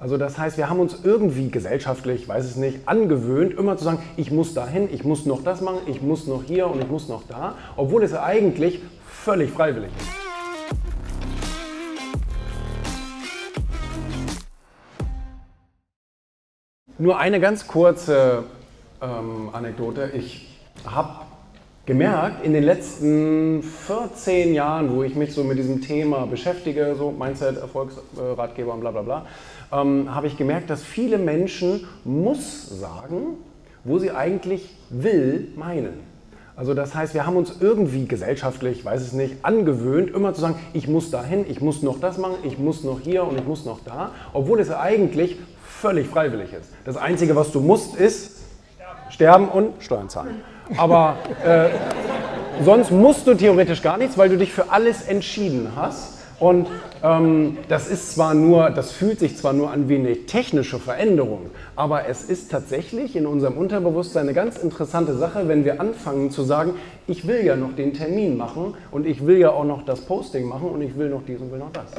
[0.00, 4.02] Also das heißt, wir haben uns irgendwie gesellschaftlich, weiß es nicht, angewöhnt, immer zu sagen,
[4.16, 7.08] ich muss dahin, ich muss noch das machen, ich muss noch hier und ich muss
[7.08, 10.08] noch da, obwohl es eigentlich völlig freiwillig ist.
[16.96, 18.44] Nur eine ganz kurze
[19.02, 20.12] ähm, Anekdote.
[20.14, 21.26] Ich habe
[21.90, 27.10] gemerkt, in den letzten 14 Jahren, wo ich mich so mit diesem Thema beschäftige, so
[27.10, 29.26] Mindset, Erfolgsratgeber und bla bla bla,
[29.72, 33.38] ähm, habe ich gemerkt, dass viele Menschen muss sagen,
[33.82, 35.94] wo sie eigentlich will meinen.
[36.54, 40.60] Also das heißt, wir haben uns irgendwie gesellschaftlich, weiß es nicht, angewöhnt, immer zu sagen,
[40.72, 43.64] ich muss dahin, ich muss noch das machen, ich muss noch hier und ich muss
[43.64, 46.70] noch da, obwohl es eigentlich völlig freiwillig ist.
[46.84, 48.39] Das Einzige, was du musst, ist
[49.20, 50.40] sterben und Steuern zahlen.
[50.78, 51.68] Aber äh,
[52.64, 56.20] sonst musst du theoretisch gar nichts, weil du dich für alles entschieden hast.
[56.38, 56.68] Und
[57.02, 61.50] ähm, das ist zwar nur, das fühlt sich zwar nur an wie eine technische Veränderung,
[61.76, 66.42] aber es ist tatsächlich in unserem Unterbewusstsein eine ganz interessante Sache, wenn wir anfangen zu
[66.42, 70.00] sagen, ich will ja noch den Termin machen und ich will ja auch noch das
[70.00, 71.90] Posting machen und ich will noch dies und will noch das.